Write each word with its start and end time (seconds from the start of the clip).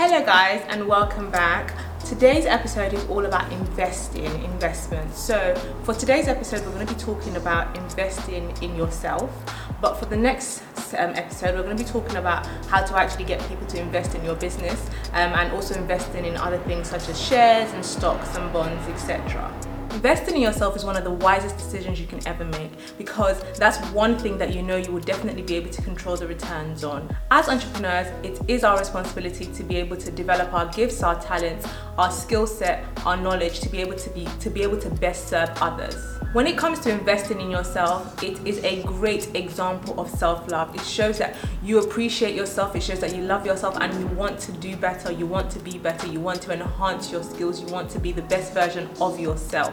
Hello, 0.00 0.24
guys, 0.24 0.64
and 0.68 0.86
welcome 0.86 1.28
back. 1.28 1.74
Today's 2.04 2.46
episode 2.46 2.92
is 2.92 3.04
all 3.06 3.26
about 3.26 3.50
investing, 3.50 4.26
investment. 4.44 5.12
So, 5.12 5.56
for 5.82 5.92
today's 5.92 6.28
episode, 6.28 6.64
we're 6.64 6.72
going 6.72 6.86
to 6.86 6.94
be 6.94 7.00
talking 7.00 7.34
about 7.34 7.76
investing 7.76 8.56
in 8.62 8.76
yourself. 8.76 9.28
But 9.80 9.96
for 9.96 10.06
the 10.06 10.16
next 10.16 10.62
um, 10.96 11.16
episode, 11.16 11.56
we're 11.56 11.64
going 11.64 11.76
to 11.76 11.82
be 11.82 11.90
talking 11.90 12.14
about 12.14 12.46
how 12.68 12.84
to 12.84 12.96
actually 12.96 13.24
get 13.24 13.40
people 13.48 13.66
to 13.66 13.80
invest 13.80 14.14
in 14.14 14.24
your 14.24 14.36
business 14.36 14.88
um, 15.14 15.32
and 15.32 15.52
also 15.52 15.74
investing 15.74 16.24
in 16.24 16.36
other 16.36 16.58
things 16.58 16.88
such 16.88 17.08
as 17.08 17.20
shares 17.20 17.72
and 17.72 17.84
stocks 17.84 18.36
and 18.36 18.52
bonds, 18.52 18.86
etc. 18.86 19.52
Investing 19.92 20.36
in 20.36 20.42
yourself 20.42 20.76
is 20.76 20.84
one 20.84 20.96
of 20.96 21.04
the 21.04 21.10
wisest 21.10 21.56
decisions 21.56 22.00
you 22.00 22.06
can 22.06 22.24
ever 22.26 22.44
make 22.44 22.70
because 22.98 23.42
that's 23.58 23.78
one 23.90 24.18
thing 24.18 24.38
that 24.38 24.54
you 24.54 24.62
know 24.62 24.76
you 24.76 24.92
will 24.92 25.00
definitely 25.00 25.42
be 25.42 25.56
able 25.56 25.70
to 25.70 25.82
control 25.82 26.16
the 26.16 26.26
returns 26.26 26.84
on. 26.84 27.14
As 27.30 27.48
entrepreneurs, 27.48 28.06
it 28.22 28.38
is 28.48 28.64
our 28.64 28.78
responsibility 28.78 29.46
to 29.46 29.62
be 29.64 29.76
able 29.76 29.96
to 29.96 30.10
develop 30.10 30.52
our 30.52 30.66
gifts, 30.66 31.02
our 31.02 31.20
talents, 31.20 31.66
our 31.96 32.10
skill 32.10 32.46
set, 32.46 32.84
our 33.04 33.16
knowledge 33.16 33.60
to 33.60 33.68
be 33.68 33.78
able 33.78 33.96
to 33.96 34.10
be 34.10 34.26
to 34.40 34.50
be 34.50 34.62
able 34.62 34.78
to 34.78 34.90
best 34.90 35.28
serve 35.28 35.50
others. 35.60 36.17
When 36.34 36.46
it 36.46 36.58
comes 36.58 36.78
to 36.80 36.90
investing 36.90 37.40
in 37.40 37.50
yourself, 37.50 38.22
it 38.22 38.46
is 38.46 38.62
a 38.62 38.82
great 38.82 39.34
example 39.34 39.98
of 39.98 40.10
self-love. 40.10 40.74
It 40.74 40.84
shows 40.84 41.16
that 41.18 41.34
you 41.62 41.78
appreciate 41.78 42.34
yourself, 42.34 42.76
it 42.76 42.82
shows 42.82 43.00
that 43.00 43.16
you 43.16 43.22
love 43.22 43.46
yourself 43.46 43.78
and 43.80 43.98
you 43.98 44.06
want 44.08 44.38
to 44.40 44.52
do 44.52 44.76
better, 44.76 45.10
you 45.10 45.26
want 45.26 45.50
to 45.52 45.58
be 45.58 45.78
better, 45.78 46.06
you 46.06 46.20
want 46.20 46.42
to 46.42 46.52
enhance 46.52 47.10
your 47.10 47.22
skills, 47.22 47.62
you 47.62 47.66
want 47.68 47.88
to 47.92 47.98
be 47.98 48.12
the 48.12 48.20
best 48.20 48.52
version 48.52 48.90
of 49.00 49.18
yourself. 49.18 49.72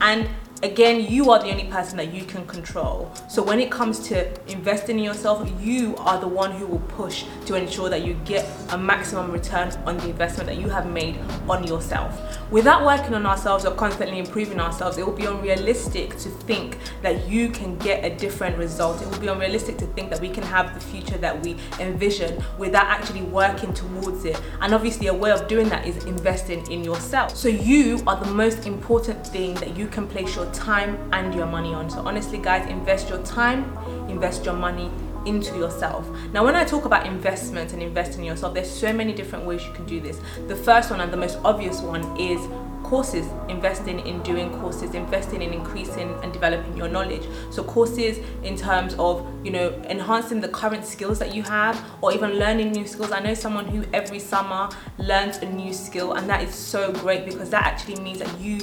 And 0.00 0.30
again, 0.62 1.04
you 1.10 1.30
are 1.32 1.40
the 1.40 1.50
only 1.50 1.64
person 1.64 1.96
that 1.96 2.12
you 2.12 2.24
can 2.24 2.46
control. 2.46 3.12
So 3.28 3.42
when 3.42 3.58
it 3.58 3.70
comes 3.70 3.98
to 4.08 4.50
investing 4.50 4.98
in 4.98 5.04
yourself, 5.04 5.50
you 5.60 5.96
are 5.96 6.20
the 6.20 6.28
one 6.28 6.52
who 6.52 6.66
will 6.66 6.78
push 6.80 7.24
to 7.46 7.54
ensure 7.54 7.88
that 7.88 8.04
you 8.04 8.14
get 8.24 8.48
a 8.70 8.78
maximum 8.78 9.32
return 9.32 9.70
on 9.86 9.96
the 9.98 10.08
investment 10.08 10.48
that 10.48 10.58
you 10.58 10.68
have 10.68 10.88
made 10.88 11.18
on 11.48 11.66
yourself. 11.66 12.38
Without 12.52 12.84
working 12.84 13.14
on 13.14 13.26
ourselves 13.26 13.64
or 13.64 13.74
constantly 13.74 14.18
improving 14.18 14.60
ourselves, 14.60 14.98
it 14.98 15.06
will 15.06 15.12
be 15.12 15.24
unrealistic 15.24 16.10
to 16.18 16.28
think 16.28 16.78
that 17.02 17.28
you 17.28 17.48
can 17.48 17.76
get 17.78 18.04
a 18.04 18.14
different 18.16 18.56
result. 18.56 19.02
It 19.02 19.08
will 19.08 19.18
be 19.18 19.26
unrealistic 19.26 19.78
to 19.78 19.86
think 19.86 20.10
that 20.10 20.20
we 20.20 20.28
can 20.28 20.44
have 20.44 20.74
the 20.74 20.80
future 20.80 21.18
that 21.18 21.42
we 21.42 21.56
envision 21.80 22.42
without 22.56 22.86
actually 22.86 23.22
working 23.22 23.74
towards 23.74 24.24
it. 24.24 24.40
And 24.60 24.74
obviously, 24.74 25.08
a 25.08 25.14
way 25.14 25.32
of 25.32 25.48
doing 25.48 25.68
that 25.70 25.86
is 25.86 26.04
investing 26.04 26.70
in 26.70 26.84
yourself. 26.84 27.34
So 27.36 27.48
you 27.48 28.00
are 28.06 28.22
the 28.22 28.30
most 28.30 28.66
important 28.66 29.26
thing 29.26 29.54
that 29.54 29.76
you 29.76 29.88
can 29.88 30.06
place 30.06 30.36
your 30.36 30.51
time 30.52 30.98
and 31.12 31.34
your 31.34 31.46
money 31.46 31.74
on. 31.74 31.90
So 31.90 32.00
honestly, 32.00 32.38
guys, 32.38 32.68
invest 32.68 33.08
your 33.08 33.22
time, 33.24 33.76
invest 34.08 34.44
your 34.44 34.54
money 34.54 34.90
into 35.26 35.56
yourself. 35.56 36.08
Now, 36.32 36.44
when 36.44 36.56
I 36.56 36.64
talk 36.64 36.84
about 36.84 37.06
investment 37.06 37.72
and 37.72 37.82
investing 37.82 38.20
in 38.20 38.26
yourself, 38.26 38.54
there's 38.54 38.70
so 38.70 38.92
many 38.92 39.12
different 39.12 39.44
ways 39.44 39.64
you 39.64 39.72
can 39.72 39.86
do 39.86 40.00
this. 40.00 40.20
The 40.48 40.56
first 40.56 40.90
one 40.90 41.00
and 41.00 41.12
the 41.12 41.16
most 41.16 41.38
obvious 41.44 41.80
one 41.80 42.18
is 42.20 42.40
courses, 42.82 43.26
investing 43.48 44.06
in 44.06 44.20
doing 44.22 44.50
courses, 44.58 44.94
investing 44.94 45.40
in 45.40 45.52
increasing 45.54 46.14
and 46.22 46.32
developing 46.32 46.76
your 46.76 46.88
knowledge. 46.88 47.22
So 47.50 47.64
courses 47.64 48.18
in 48.42 48.56
terms 48.56 48.94
of, 48.98 49.26
you 49.44 49.50
know, 49.50 49.70
enhancing 49.88 50.40
the 50.40 50.48
current 50.48 50.84
skills 50.84 51.18
that 51.20 51.34
you 51.34 51.42
have 51.44 51.82
or 52.02 52.12
even 52.12 52.32
learning 52.38 52.72
new 52.72 52.86
skills. 52.86 53.12
I 53.12 53.20
know 53.20 53.34
someone 53.34 53.66
who 53.66 53.84
every 53.94 54.18
summer 54.18 54.68
learns 54.98 55.38
a 55.38 55.46
new 55.46 55.72
skill 55.72 56.14
and 56.14 56.28
that 56.28 56.42
is 56.42 56.54
so 56.54 56.92
great 56.92 57.24
because 57.24 57.48
that 57.50 57.64
actually 57.64 57.96
means 58.02 58.18
that 58.18 58.40
you 58.40 58.58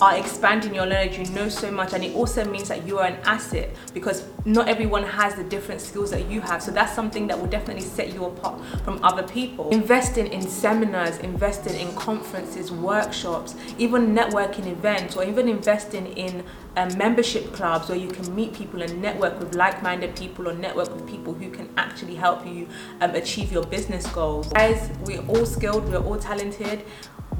are 0.00 0.16
expanding 0.16 0.74
your 0.74 0.86
knowledge, 0.86 1.18
you 1.18 1.24
know 1.34 1.48
so 1.48 1.70
much, 1.70 1.92
and 1.92 2.02
it 2.02 2.14
also 2.14 2.44
means 2.44 2.68
that 2.68 2.86
you 2.86 2.98
are 2.98 3.06
an 3.06 3.18
asset 3.24 3.70
because 3.94 4.26
not 4.44 4.68
everyone 4.68 5.04
has 5.04 5.34
the 5.34 5.44
different 5.44 5.80
skills 5.80 6.10
that 6.10 6.28
you 6.28 6.40
have. 6.40 6.62
So 6.62 6.70
that's 6.70 6.94
something 6.94 7.26
that 7.28 7.38
will 7.38 7.48
definitely 7.48 7.82
set 7.82 8.12
you 8.12 8.24
apart 8.24 8.60
from 8.84 9.02
other 9.04 9.22
people. 9.22 9.70
Investing 9.70 10.26
in 10.28 10.42
seminars, 10.42 11.18
investing 11.18 11.78
in 11.78 11.94
conferences, 11.94 12.72
workshops, 12.72 13.54
even 13.78 14.14
networking 14.14 14.66
events, 14.66 15.16
or 15.16 15.24
even 15.24 15.48
investing 15.48 16.06
in 16.06 16.44
um, 16.76 16.96
membership 16.96 17.52
clubs 17.52 17.88
where 17.88 17.98
you 17.98 18.08
can 18.08 18.34
meet 18.34 18.54
people 18.54 18.82
and 18.82 19.00
network 19.00 19.38
with 19.38 19.54
like-minded 19.54 20.16
people 20.16 20.48
or 20.48 20.54
network 20.54 20.92
with 20.94 21.06
people 21.06 21.34
who 21.34 21.50
can 21.50 21.68
actually 21.76 22.14
help 22.14 22.46
you 22.46 22.66
um, 23.00 23.14
achieve 23.14 23.52
your 23.52 23.64
business 23.64 24.06
goals. 24.06 24.48
Guys, 24.52 24.90
we're 25.04 25.24
all 25.26 25.44
skilled, 25.44 25.88
we're 25.88 26.02
all 26.02 26.18
talented 26.18 26.84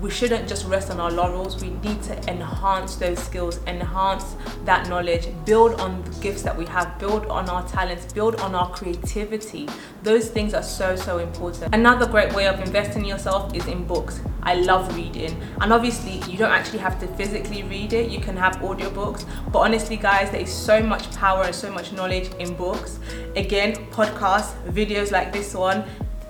we 0.03 0.11
shouldn't 0.11 0.49
just 0.49 0.67
rest 0.67 0.91
on 0.91 0.99
our 0.99 1.13
laurels. 1.13 1.63
We 1.63 1.71
need 1.71 2.03
to 2.03 2.29
enhance 2.29 2.97
those 2.97 3.21
skills, 3.21 3.61
enhance 3.69 4.35
that 4.65 4.89
knowledge, 4.89 5.29
build 5.47 5.81
on 5.81 6.03
the 6.03 6.11
gifts 6.21 6.43
that 6.43 6.57
we 6.59 6.67
have, 6.67 6.99
build 6.99 7.27
on 7.27 7.49
our 7.49 7.67
talents, 7.69 8.13
build 8.13 8.35
on 8.41 8.57
our 8.57 8.69
creativity. 8.71 9.69
Those 10.03 10.29
things 10.29 10.55
are 10.55 10.63
so, 10.63 10.97
so 10.97 11.19
important. 11.19 11.73
Another 11.73 12.07
great 12.07 12.35
way 12.35 12.49
of 12.49 12.59
investing 12.61 13.03
in 13.03 13.09
yourself 13.09 13.55
is 13.55 13.65
in 13.69 13.85
books. 13.85 14.21
I 14.43 14.57
love 14.57 14.93
reading. 14.97 15.41
And 15.61 15.73
obviously, 15.73 16.19
you 16.31 16.37
don't 16.37 16.51
actually 16.51 16.81
have 16.81 16.99
to 16.99 17.07
physically 17.07 17.63
read 17.63 17.93
it, 17.93 18.11
you 18.11 18.19
can 18.19 18.37
have 18.37 18.57
audiobooks. 18.57 19.25
But 19.53 19.61
honestly, 19.61 19.97
guys, 19.97 20.33
there 20.33 20.41
is 20.41 20.53
so 20.53 20.83
much 20.83 21.13
power 21.13 21.45
and 21.45 21.55
so 21.55 21.71
much 21.71 21.93
knowledge 21.93 22.29
in 22.41 22.57
books. 22.57 22.99
Again, 23.37 23.77
podcasts, 23.93 24.53
videos 24.73 25.13
like 25.13 25.33
this 25.33 25.55
one, 25.55 25.85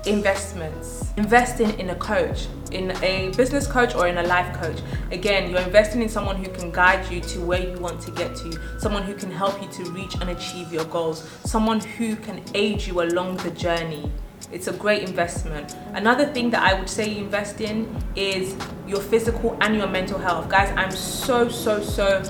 investments. 0.07 1.13
Investing 1.17 1.79
in 1.79 1.91
a 1.91 1.95
coach, 1.95 2.47
in 2.71 2.91
a 3.03 3.31
business 3.37 3.67
coach 3.67 3.95
or 3.95 4.09
in 4.09 4.19
a 4.19 4.23
life 4.23 4.53
coach. 4.61 4.81
Again, 5.11 5.51
you're 5.51 5.61
investing 5.61 6.03
in 6.03 6.09
someone 6.09 6.37
who 6.37 6.51
can 6.51 6.71
guide 6.71 7.11
you 7.11 7.21
to 7.21 7.41
where 7.41 7.61
you 7.61 7.79
want 7.79 8.01
to 8.03 8.11
get 8.11 8.35
to, 8.37 8.59
someone 8.79 9.03
who 9.03 9.15
can 9.15 9.31
help 9.31 9.63
you 9.63 9.69
to 9.69 9.91
reach 9.93 10.15
and 10.17 10.31
achieve 10.31 10.73
your 10.73 10.85
goals, 10.87 11.29
someone 11.45 11.81
who 11.81 12.17
can 12.17 12.43
aid 12.55 12.85
you 12.85 13.03
along 13.03 13.37
the 13.39 13.51
journey. 13.51 14.11
It's 14.51 14.67
a 14.67 14.73
great 14.73 15.09
investment. 15.09 15.77
Another 15.95 16.27
thing 16.27 16.51
that 16.51 16.63
I 16.63 16.79
would 16.79 16.89
say 16.89 17.09
you 17.09 17.25
invest 17.25 17.61
in 17.61 17.89
is 18.17 18.57
your 18.87 19.01
physical 19.01 19.57
and 19.61 19.77
your 19.77 19.87
mental 19.87 20.19
health. 20.19 20.49
Guys, 20.49 20.71
I'm 20.77 20.91
so, 20.91 21.49
so, 21.49 21.81
so 21.81 22.23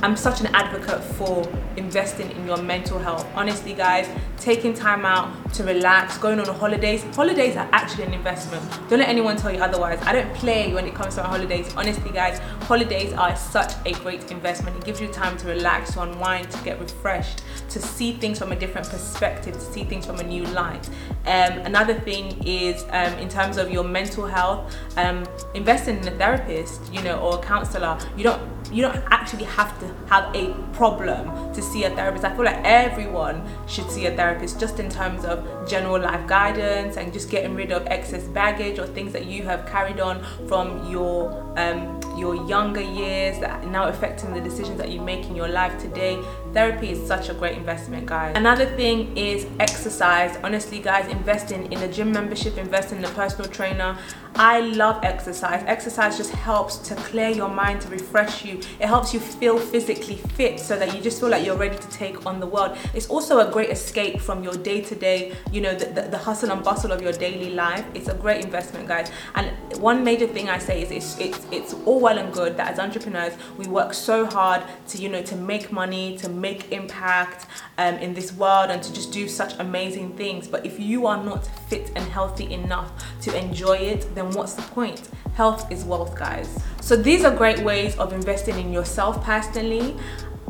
I'm 0.00 0.16
such 0.16 0.40
an 0.40 0.46
advocate 0.54 1.02
for 1.02 1.50
investing 1.76 2.30
in 2.30 2.46
your 2.46 2.58
mental 2.58 3.00
health. 3.00 3.26
Honestly, 3.34 3.74
guys, 3.74 4.08
taking 4.36 4.72
time 4.72 5.04
out 5.04 5.52
to 5.54 5.64
relax, 5.64 6.16
going 6.18 6.38
on 6.38 6.46
holidays. 6.46 7.02
Holidays 7.16 7.56
are 7.56 7.68
actually 7.72 8.04
an 8.04 8.14
investment. 8.14 8.62
Don't 8.88 9.00
let 9.00 9.08
anyone 9.08 9.36
tell 9.36 9.52
you 9.52 9.60
otherwise. 9.60 10.00
I 10.02 10.12
don't 10.12 10.32
play 10.34 10.72
when 10.72 10.86
it 10.86 10.94
comes 10.94 11.16
to 11.16 11.24
holidays. 11.24 11.74
Honestly, 11.76 12.12
guys, 12.12 12.38
holidays 12.68 13.12
are 13.14 13.34
such 13.34 13.72
a 13.86 13.92
great 13.94 14.30
investment. 14.30 14.76
It 14.76 14.84
gives 14.84 15.00
you 15.00 15.08
time 15.08 15.36
to 15.38 15.48
relax, 15.48 15.94
to 15.94 16.02
unwind, 16.02 16.48
to 16.52 16.62
get 16.62 16.78
refreshed, 16.78 17.42
to 17.68 17.80
see 17.80 18.12
things 18.12 18.38
from 18.38 18.52
a 18.52 18.56
different 18.56 18.88
perspective, 18.88 19.54
to 19.54 19.60
see 19.60 19.84
things 19.84 20.06
from 20.06 20.18
a 20.20 20.22
new 20.22 20.44
light. 20.46 20.88
Um, 21.26 21.58
another 21.66 21.94
thing 21.94 22.42
is 22.46 22.84
um, 22.90 23.12
in 23.14 23.28
terms 23.28 23.56
of 23.56 23.70
your 23.70 23.84
mental 23.84 24.26
health, 24.26 24.74
um, 24.96 25.24
invest 25.54 25.88
in 25.88 25.98
a 26.06 26.10
therapist, 26.12 26.92
you 26.92 27.02
know, 27.02 27.18
or 27.20 27.38
a 27.38 27.42
counselor. 27.42 27.98
You 28.16 28.24
don't 28.24 28.58
you 28.70 28.82
don't 28.82 29.02
actually 29.10 29.44
have 29.44 29.78
to 29.80 29.86
have 30.08 30.34
a 30.34 30.52
problem 30.74 31.52
to 31.54 31.62
see 31.62 31.84
a 31.84 31.90
therapist. 31.90 32.24
I 32.24 32.34
feel 32.34 32.44
like 32.44 32.60
everyone 32.64 33.42
should 33.66 33.90
see 33.90 34.06
a 34.06 34.14
therapist 34.14 34.60
just 34.60 34.78
in 34.78 34.90
terms 34.90 35.24
of 35.24 35.68
general 35.68 36.00
life 36.00 36.26
guidance 36.26 36.96
and 36.96 37.12
just 37.12 37.30
getting 37.30 37.54
rid 37.54 37.72
of 37.72 37.86
excess 37.86 38.24
baggage 38.24 38.78
or 38.78 38.86
things 38.86 39.12
that 39.12 39.26
you 39.26 39.42
have 39.44 39.66
carried 39.66 40.00
on 40.00 40.22
from 40.46 40.90
your 40.90 41.47
um, 41.56 41.98
your 42.16 42.34
younger 42.48 42.80
years 42.80 43.38
that 43.38 43.66
now 43.68 43.88
affecting 43.88 44.32
the 44.34 44.40
decisions 44.40 44.76
that 44.78 44.90
you 44.90 45.00
make 45.00 45.26
in 45.26 45.36
your 45.36 45.48
life 45.48 45.78
today. 45.78 46.18
Therapy 46.52 46.90
is 46.90 47.06
such 47.06 47.28
a 47.28 47.34
great 47.34 47.56
investment, 47.56 48.06
guys. 48.06 48.36
Another 48.36 48.66
thing 48.66 49.16
is 49.16 49.46
exercise. 49.60 50.36
Honestly, 50.42 50.80
guys, 50.80 51.08
investing 51.08 51.70
in 51.72 51.78
a 51.82 51.88
gym 51.92 52.12
membership, 52.12 52.56
investing 52.58 52.98
in 52.98 53.04
a 53.04 53.10
personal 53.10 53.50
trainer. 53.50 53.96
I 54.34 54.60
love 54.60 55.02
exercise. 55.02 55.64
Exercise 55.66 56.16
just 56.16 56.30
helps 56.30 56.78
to 56.88 56.94
clear 56.94 57.28
your 57.28 57.48
mind, 57.48 57.80
to 57.82 57.88
refresh 57.88 58.44
you. 58.44 58.58
It 58.80 58.86
helps 58.86 59.12
you 59.12 59.20
feel 59.20 59.58
physically 59.58 60.16
fit 60.16 60.60
so 60.60 60.78
that 60.78 60.94
you 60.94 61.00
just 61.00 61.18
feel 61.20 61.28
like 61.28 61.44
you're 61.44 61.56
ready 61.56 61.76
to 61.76 61.88
take 61.88 62.24
on 62.24 62.38
the 62.38 62.46
world. 62.46 62.76
It's 62.94 63.08
also 63.08 63.40
a 63.40 63.50
great 63.50 63.70
escape 63.70 64.20
from 64.20 64.44
your 64.44 64.54
day 64.54 64.80
to 64.82 64.94
day, 64.94 65.34
you 65.50 65.60
know, 65.60 65.74
the, 65.74 65.86
the, 65.86 66.02
the, 66.02 66.18
hustle 66.18 66.52
and 66.52 66.62
bustle 66.62 66.92
of 66.92 67.02
your 67.02 67.12
daily 67.12 67.50
life. 67.50 67.84
It's 67.94 68.08
a 68.08 68.14
great 68.14 68.44
investment, 68.44 68.86
guys. 68.86 69.10
And 69.34 69.50
one 69.80 70.04
major 70.04 70.26
thing 70.26 70.48
I 70.48 70.58
say 70.58 70.82
is 70.82 70.90
it's, 71.18 71.37
it's, 71.38 71.72
it's 71.72 71.74
all 71.86 72.00
well 72.00 72.18
and 72.18 72.32
good 72.32 72.56
that 72.56 72.72
as 72.72 72.78
entrepreneurs, 72.78 73.34
we 73.56 73.66
work 73.66 73.94
so 73.94 74.26
hard 74.26 74.62
to, 74.88 74.98
you 74.98 75.08
know, 75.08 75.22
to 75.22 75.36
make 75.36 75.72
money, 75.72 76.16
to 76.18 76.28
make 76.28 76.72
impact 76.72 77.46
um, 77.78 77.94
in 77.96 78.14
this 78.14 78.32
world 78.32 78.70
and 78.70 78.82
to 78.82 78.92
just 78.92 79.12
do 79.12 79.28
such 79.28 79.58
amazing 79.58 80.16
things. 80.16 80.48
But 80.48 80.66
if 80.66 80.78
you 80.78 81.06
are 81.06 81.22
not 81.22 81.46
fit 81.68 81.90
and 81.96 82.04
healthy 82.04 82.52
enough 82.52 82.90
to 83.22 83.36
enjoy 83.36 83.76
it, 83.76 84.14
then 84.14 84.30
what's 84.32 84.54
the 84.54 84.62
point? 84.62 85.08
Health 85.34 85.70
is 85.70 85.84
wealth, 85.84 86.16
guys. 86.16 86.62
So 86.80 86.96
these 86.96 87.24
are 87.24 87.34
great 87.34 87.60
ways 87.60 87.96
of 87.96 88.12
investing 88.12 88.58
in 88.58 88.72
yourself 88.72 89.22
personally. 89.24 89.96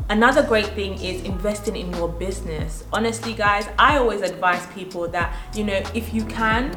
Another 0.09 0.41
great 0.41 0.65
thing 0.69 0.93
is 0.95 1.23
investing 1.23 1.75
in 1.75 1.93
your 1.93 2.09
business. 2.09 2.83
Honestly, 2.91 3.33
guys, 3.33 3.67
I 3.77 3.97
always 3.97 4.21
advise 4.21 4.65
people 4.67 5.07
that, 5.09 5.35
you 5.53 5.63
know, 5.63 5.83
if 5.93 6.11
you 6.15 6.25
can, 6.25 6.71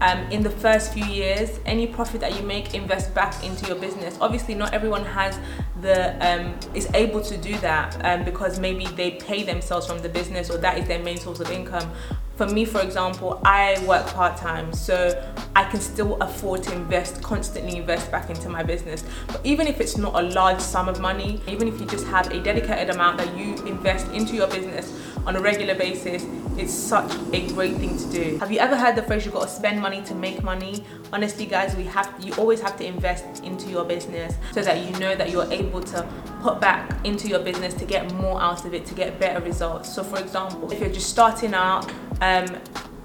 um, 0.00 0.18
in 0.30 0.42
the 0.42 0.50
first 0.50 0.92
few 0.92 1.04
years, 1.04 1.58
any 1.64 1.86
profit 1.86 2.20
that 2.20 2.36
you 2.36 2.46
make, 2.46 2.74
invest 2.74 3.14
back 3.14 3.44
into 3.44 3.66
your 3.66 3.76
business. 3.76 4.16
Obviously, 4.20 4.54
not 4.54 4.74
everyone 4.74 5.04
has 5.04 5.38
the 5.80 6.16
um, 6.26 6.54
is 6.74 6.88
able 6.94 7.20
to 7.22 7.36
do 7.36 7.56
that 7.58 8.04
um, 8.04 8.24
because 8.24 8.58
maybe 8.58 8.86
they 8.86 9.12
pay 9.12 9.42
themselves 9.42 9.86
from 9.86 10.00
the 10.00 10.08
business 10.08 10.50
or 10.50 10.58
that 10.58 10.78
is 10.78 10.86
their 10.86 11.02
main 11.02 11.16
source 11.16 11.40
of 11.40 11.50
income 11.50 11.90
for 12.36 12.46
me, 12.46 12.66
for 12.66 12.82
example, 12.82 13.40
I 13.44 13.82
work 13.86 14.06
part 14.08 14.36
time, 14.36 14.72
so 14.74 15.34
I 15.54 15.64
can 15.64 15.80
still 15.80 16.16
afford 16.20 16.62
to 16.64 16.74
invest, 16.74 17.22
constantly 17.22 17.78
invest 17.78 18.10
back 18.10 18.28
into 18.28 18.50
my 18.50 18.62
business. 18.62 19.04
But 19.26 19.40
even 19.44 19.66
if 19.66 19.80
it's 19.80 19.96
not 19.96 20.14
a 20.14 20.28
large 20.28 20.60
sum 20.60 20.88
of 20.88 21.00
money, 21.00 21.40
even 21.48 21.66
if 21.66 21.80
you 21.80 21.86
just 21.86 22.06
have 22.08 22.30
a 22.30 22.40
dedicated 22.40 22.94
amount 22.94 23.16
that 23.18 23.36
you 23.38 23.54
invest 23.64 24.08
into 24.12 24.34
your 24.34 24.48
business 24.48 25.00
on 25.26 25.36
a 25.36 25.40
regular 25.40 25.74
basis, 25.74 26.26
it's 26.58 26.72
such 26.72 27.14
a 27.32 27.46
great 27.48 27.76
thing 27.76 27.96
to 27.98 28.06
do. 28.10 28.38
Have 28.38 28.50
you 28.50 28.58
ever 28.58 28.76
heard 28.76 28.96
the 28.96 29.02
phrase 29.02 29.24
you've 29.24 29.34
got 29.34 29.42
to 29.42 29.48
spend 29.48 29.80
money 29.80 30.02
to 30.02 30.14
make 30.14 30.42
money? 30.42 30.84
Honestly, 31.12 31.46
guys, 31.46 31.76
we 31.76 31.84
have 31.84 32.12
you 32.20 32.32
always 32.34 32.60
have 32.60 32.76
to 32.78 32.86
invest 32.86 33.44
into 33.44 33.68
your 33.68 33.84
business 33.84 34.34
so 34.52 34.62
that 34.62 34.84
you 34.84 34.98
know 34.98 35.14
that 35.14 35.30
you're 35.30 35.50
able 35.52 35.82
to 35.82 36.02
put 36.40 36.60
back 36.60 36.90
into 37.04 37.28
your 37.28 37.40
business 37.40 37.74
to 37.74 37.84
get 37.84 38.12
more 38.14 38.40
out 38.40 38.64
of 38.64 38.74
it, 38.74 38.86
to 38.86 38.94
get 38.94 39.18
better 39.20 39.44
results. 39.44 39.92
So, 39.92 40.02
for 40.02 40.18
example, 40.18 40.72
if 40.72 40.80
you're 40.80 40.88
just 40.88 41.10
starting 41.10 41.54
out, 41.54 41.90
um, 42.20 42.46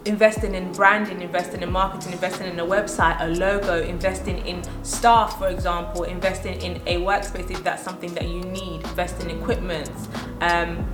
investing 0.06 0.56
in 0.56 0.71
branding, 0.71 1.21
investing 1.21 1.62
in 1.62 1.71
marketing, 1.71 2.13
investing 2.13 2.47
in 2.47 2.59
a 2.59 2.65
website, 2.65 3.19
a 3.21 3.27
logo, 3.27 3.81
investing 3.83 4.45
in 4.47 4.63
staff, 4.83 5.38
for 5.38 5.50
example, 5.50 6.04
investing 6.04 6.59
in 6.62 6.77
a 6.88 6.97
workspace 6.97 7.51
if 7.51 7.63
that's 7.63 7.83
something 7.83 8.13
that 8.15 8.27
you 8.27 8.42
need, 8.42 8.81
investing 8.83 9.30
in 9.30 9.39
equipment. 9.39 9.92
Um, 10.39 10.88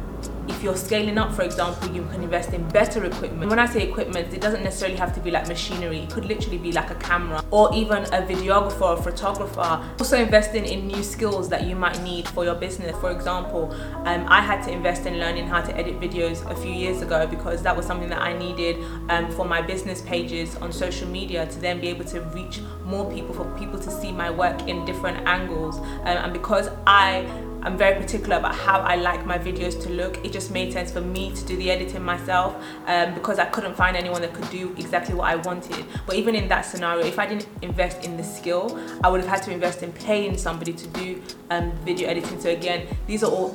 if 0.47 0.63
you're 0.63 0.75
scaling 0.75 1.17
up, 1.17 1.33
for 1.33 1.44
example, 1.44 1.89
you 1.89 2.03
can 2.11 2.23
invest 2.23 2.53
in 2.53 2.67
better 2.69 3.03
equipment. 3.05 3.49
When 3.49 3.59
I 3.59 3.65
say 3.65 3.88
equipment, 3.88 4.33
it 4.33 4.41
doesn't 4.41 4.63
necessarily 4.63 4.97
have 4.97 5.13
to 5.15 5.19
be 5.19 5.31
like 5.31 5.47
machinery. 5.47 5.99
It 5.99 6.09
could 6.09 6.25
literally 6.25 6.57
be 6.57 6.71
like 6.71 6.89
a 6.89 6.95
camera 6.95 7.44
or 7.51 7.73
even 7.73 8.03
a 8.05 8.21
videographer 8.21 8.97
or 8.97 9.01
photographer. 9.01 9.83
Also 9.99 10.17
investing 10.17 10.65
in 10.65 10.88
new 10.88 11.03
skills 11.03 11.49
that 11.49 11.65
you 11.65 11.75
might 11.75 12.01
need 12.01 12.27
for 12.29 12.44
your 12.44 12.55
business. 12.55 12.95
For 12.97 13.11
example, 13.11 13.73
um, 14.05 14.25
I 14.27 14.41
had 14.41 14.63
to 14.63 14.71
invest 14.71 15.05
in 15.05 15.19
learning 15.19 15.47
how 15.47 15.61
to 15.61 15.75
edit 15.77 15.99
videos 15.99 16.50
a 16.50 16.55
few 16.55 16.71
years 16.71 17.01
ago 17.01 17.27
because 17.27 17.61
that 17.63 17.75
was 17.75 17.85
something 17.85 18.09
that 18.09 18.21
I 18.21 18.38
needed 18.38 18.77
um, 19.09 19.31
for 19.31 19.45
my 19.45 19.61
business 19.61 20.01
pages 20.01 20.55
on 20.57 20.71
social 20.71 21.07
media 21.07 21.45
to 21.45 21.59
then 21.59 21.79
be 21.81 21.88
able 21.88 22.05
to 22.05 22.21
reach 22.21 22.59
more 22.85 23.11
people, 23.11 23.33
for 23.33 23.45
people 23.57 23.79
to 23.79 23.91
see 23.91 24.11
my 24.11 24.29
work 24.29 24.67
in 24.67 24.85
different 24.85 25.27
angles. 25.27 25.77
Um, 25.77 26.17
and 26.17 26.33
because 26.33 26.69
I 26.85 27.25
I'm 27.67 27.77
very 27.77 28.01
particular 28.01 28.37
about 28.37 28.55
how 28.55 28.79
I 28.79 28.95
like 28.95 29.25
my 29.25 29.37
videos 29.37 29.77
to 29.83 29.89
look. 29.89 30.23
It 30.23 30.31
just 30.31 30.51
made 30.51 30.71
sense 30.71 30.89
for 30.89 31.01
me 31.01 31.33
to 31.35 31.45
do 31.45 31.57
the 31.57 31.69
editing 31.69 32.01
myself 32.01 32.55
um, 32.85 33.13
because 33.13 33.39
I 33.39 33.45
couldn't 33.47 33.75
find 33.75 33.97
anyone 33.97 34.21
that 34.21 34.33
could 34.33 34.49
do 34.49 34.73
exactly 34.77 35.13
what 35.13 35.27
I 35.27 35.35
wanted. 35.35 35.83
But 36.05 36.15
even 36.15 36.33
in 36.33 36.47
that 36.47 36.61
scenario, 36.61 37.05
if 37.05 37.19
I 37.19 37.25
didn't 37.25 37.49
invest 37.61 38.05
in 38.05 38.15
the 38.15 38.23
skill, 38.23 38.79
I 39.03 39.09
would 39.09 39.19
have 39.19 39.29
had 39.29 39.43
to 39.43 39.51
invest 39.51 39.83
in 39.83 39.91
paying 39.91 40.37
somebody 40.37 40.71
to 40.71 40.87
do 40.87 41.21
um, 41.49 41.73
video 41.83 42.07
editing. 42.07 42.39
So 42.39 42.51
again, 42.51 42.87
these 43.05 43.21
are 43.21 43.29
all 43.29 43.53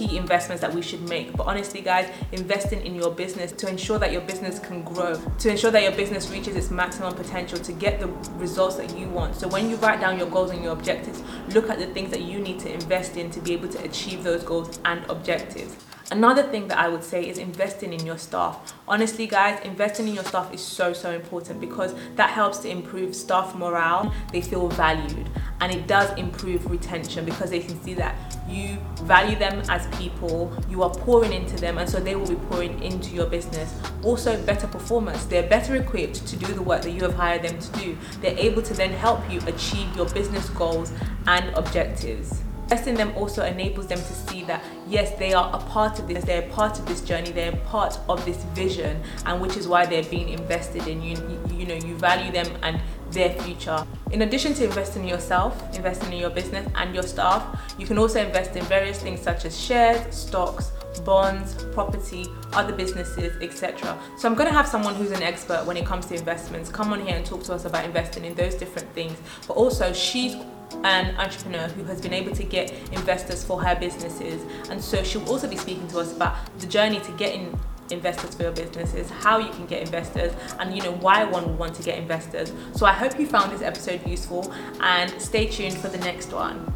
key 0.00 0.16
investments 0.16 0.62
that 0.62 0.72
we 0.72 0.80
should 0.80 1.02
make. 1.08 1.36
But 1.36 1.46
honestly, 1.46 1.82
guys, 1.82 2.10
investing 2.32 2.84
in 2.86 2.94
your 2.94 3.10
business 3.10 3.52
to 3.52 3.68
ensure 3.68 3.98
that 3.98 4.12
your 4.12 4.22
business 4.22 4.58
can 4.58 4.82
grow, 4.82 5.20
to 5.38 5.50
ensure 5.50 5.70
that 5.70 5.82
your 5.82 5.92
business 5.92 6.30
reaches 6.30 6.56
its 6.56 6.70
maximum 6.70 7.14
potential 7.14 7.58
to 7.58 7.72
get 7.72 8.00
the 8.00 8.06
results 8.38 8.76
that 8.76 8.96
you 8.96 9.08
want. 9.08 9.36
So 9.36 9.48
when 9.48 9.68
you 9.68 9.76
write 9.76 10.00
down 10.00 10.18
your 10.18 10.28
goals 10.28 10.52
and 10.52 10.62
your 10.62 10.72
objectives, 10.72 11.22
look 11.48 11.68
at 11.68 11.78
the 11.78 11.86
things 11.88 12.10
that 12.12 12.22
you 12.22 12.40
need 12.40 12.58
to 12.60 12.72
invest 12.72 13.16
in 13.16 13.30
to 13.32 13.40
be 13.40 13.52
able 13.52 13.68
to 13.68 13.84
achieve 13.84 14.24
those 14.24 14.42
goals 14.42 14.80
and 14.86 15.04
objectives. 15.10 15.76
Another 16.12 16.42
thing 16.42 16.66
that 16.66 16.78
I 16.78 16.88
would 16.88 17.04
say 17.04 17.28
is 17.28 17.38
investing 17.38 17.92
in 17.92 18.04
your 18.04 18.18
staff. 18.18 18.74
Honestly, 18.88 19.28
guys, 19.28 19.60
investing 19.64 20.08
in 20.08 20.14
your 20.14 20.24
staff 20.24 20.52
is 20.52 20.60
so, 20.60 20.92
so 20.92 21.12
important 21.12 21.60
because 21.60 21.94
that 22.16 22.30
helps 22.30 22.58
to 22.58 22.68
improve 22.68 23.14
staff 23.14 23.54
morale. 23.54 24.12
They 24.32 24.40
feel 24.40 24.68
valued 24.68 25.30
and 25.60 25.72
it 25.72 25.86
does 25.86 26.10
improve 26.18 26.68
retention 26.68 27.24
because 27.24 27.50
they 27.50 27.60
can 27.60 27.80
see 27.84 27.94
that 27.94 28.16
you 28.48 28.76
value 29.02 29.38
them 29.38 29.62
as 29.68 29.86
people, 29.98 30.52
you 30.68 30.82
are 30.82 30.90
pouring 30.90 31.32
into 31.32 31.54
them, 31.56 31.78
and 31.78 31.88
so 31.88 32.00
they 32.00 32.16
will 32.16 32.26
be 32.26 32.34
pouring 32.34 32.82
into 32.82 33.14
your 33.14 33.26
business. 33.26 33.72
Also, 34.02 34.42
better 34.44 34.66
performance. 34.66 35.24
They're 35.26 35.48
better 35.48 35.76
equipped 35.76 36.26
to 36.26 36.36
do 36.36 36.52
the 36.52 36.62
work 36.62 36.82
that 36.82 36.90
you 36.90 37.02
have 37.02 37.14
hired 37.14 37.42
them 37.42 37.56
to 37.56 37.72
do. 37.78 37.96
They're 38.20 38.36
able 38.36 38.62
to 38.62 38.74
then 38.74 38.90
help 38.90 39.30
you 39.30 39.40
achieve 39.46 39.94
your 39.94 40.08
business 40.08 40.48
goals 40.48 40.92
and 41.28 41.54
objectives. 41.54 42.42
Investing 42.70 42.94
them 42.94 43.12
also 43.16 43.44
enables 43.44 43.88
them 43.88 43.98
to 43.98 44.04
see 44.04 44.44
that 44.44 44.62
yes, 44.86 45.18
they 45.18 45.32
are 45.32 45.50
a 45.52 45.58
part 45.58 45.98
of 45.98 46.06
this, 46.06 46.24
they're 46.24 46.48
part 46.50 46.78
of 46.78 46.86
this 46.86 47.00
journey, 47.00 47.32
they're 47.32 47.56
part 47.66 47.98
of 48.08 48.24
this 48.24 48.44
vision, 48.54 49.02
and 49.26 49.40
which 49.40 49.56
is 49.56 49.66
why 49.66 49.84
they're 49.86 50.04
being 50.04 50.28
invested 50.28 50.86
in. 50.86 51.02
You, 51.02 51.16
you 51.52 51.66
know, 51.66 51.74
you 51.74 51.96
value 51.96 52.30
them 52.30 52.46
and 52.62 52.80
their 53.10 53.30
future. 53.40 53.84
In 54.12 54.22
addition 54.22 54.54
to 54.54 54.64
investing 54.64 55.02
in 55.02 55.08
yourself, 55.08 55.60
investing 55.74 56.12
in 56.12 56.20
your 56.20 56.30
business 56.30 56.70
and 56.76 56.94
your 56.94 57.02
staff, 57.02 57.74
you 57.76 57.86
can 57.86 57.98
also 57.98 58.24
invest 58.24 58.54
in 58.54 58.62
various 58.66 59.02
things 59.02 59.20
such 59.20 59.44
as 59.46 59.60
shares, 59.60 60.14
stocks, 60.14 60.70
bonds, 61.04 61.64
property, 61.72 62.24
other 62.52 62.72
businesses, 62.72 63.34
etc. 63.42 63.98
So 64.16 64.28
I'm 64.28 64.36
going 64.36 64.48
to 64.48 64.54
have 64.54 64.68
someone 64.68 64.94
who's 64.94 65.10
an 65.10 65.24
expert 65.24 65.66
when 65.66 65.76
it 65.76 65.86
comes 65.86 66.06
to 66.06 66.14
investments 66.14 66.70
come 66.70 66.92
on 66.92 67.04
here 67.04 67.16
and 67.16 67.26
talk 67.26 67.42
to 67.44 67.52
us 67.52 67.64
about 67.64 67.84
investing 67.84 68.24
in 68.24 68.36
those 68.36 68.54
different 68.54 68.88
things. 68.94 69.18
But 69.48 69.54
also, 69.54 69.92
she's 69.92 70.36
an 70.84 71.14
entrepreneur 71.16 71.68
who 71.68 71.84
has 71.84 72.00
been 72.00 72.12
able 72.12 72.34
to 72.34 72.44
get 72.44 72.70
investors 72.92 73.44
for 73.44 73.62
her 73.62 73.74
businesses, 73.78 74.42
and 74.70 74.82
so 74.82 75.02
she'll 75.02 75.28
also 75.28 75.48
be 75.48 75.56
speaking 75.56 75.86
to 75.88 75.98
us 75.98 76.14
about 76.14 76.36
the 76.58 76.66
journey 76.66 77.00
to 77.00 77.12
getting 77.12 77.58
investors 77.90 78.34
for 78.34 78.44
your 78.44 78.52
businesses, 78.52 79.10
how 79.10 79.38
you 79.38 79.50
can 79.50 79.66
get 79.66 79.82
investors, 79.82 80.32
and 80.58 80.74
you 80.74 80.82
know 80.82 80.92
why 80.92 81.24
one 81.24 81.46
would 81.46 81.58
want 81.58 81.74
to 81.74 81.82
get 81.82 81.98
investors. 81.98 82.52
So 82.74 82.86
I 82.86 82.92
hope 82.92 83.18
you 83.18 83.26
found 83.26 83.52
this 83.52 83.62
episode 83.62 84.06
useful 84.06 84.52
and 84.80 85.10
stay 85.20 85.46
tuned 85.46 85.76
for 85.76 85.88
the 85.88 85.98
next 85.98 86.32
one. 86.32 86.72